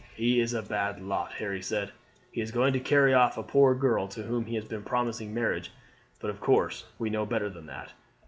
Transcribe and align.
"He 0.15 0.39
is 0.39 0.55
a 0.55 0.63
bad 0.63 0.99
lot," 0.99 1.31
Harry 1.33 1.61
said; 1.61 1.91
"he 2.31 2.41
is 2.41 2.49
going 2.49 2.73
to 2.73 2.79
carry 2.79 3.13
off 3.13 3.37
a 3.37 3.43
poor 3.43 3.75
girl 3.75 4.07
to 4.07 4.23
whom 4.23 4.45
he 4.47 4.55
has 4.55 4.65
been 4.65 4.81
promising 4.81 5.31
marriage; 5.31 5.71
but 6.19 6.31
of 6.31 6.41
course 6.41 6.85
we 6.97 7.11
know 7.11 7.27
better 7.27 7.51
than 7.51 7.67
that. 7.67 7.91